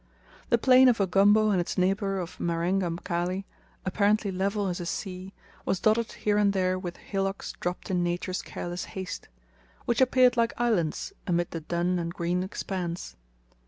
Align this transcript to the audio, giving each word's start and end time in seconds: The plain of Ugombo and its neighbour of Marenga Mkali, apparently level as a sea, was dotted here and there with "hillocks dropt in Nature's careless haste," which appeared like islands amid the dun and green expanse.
The 0.49 0.57
plain 0.57 0.87
of 0.89 0.99
Ugombo 0.99 1.51
and 1.51 1.61
its 1.61 1.77
neighbour 1.77 2.17
of 2.17 2.39
Marenga 2.39 2.89
Mkali, 2.89 3.43
apparently 3.85 4.31
level 4.31 4.65
as 4.65 4.79
a 4.79 4.85
sea, 4.87 5.31
was 5.63 5.79
dotted 5.79 6.11
here 6.13 6.39
and 6.39 6.53
there 6.53 6.79
with 6.79 6.97
"hillocks 6.97 7.51
dropt 7.59 7.91
in 7.91 8.01
Nature's 8.03 8.41
careless 8.41 8.85
haste," 8.97 9.29
which 9.85 10.01
appeared 10.01 10.37
like 10.37 10.53
islands 10.59 11.13
amid 11.27 11.51
the 11.51 11.61
dun 11.61 11.99
and 11.99 12.15
green 12.15 12.41
expanse. 12.41 13.15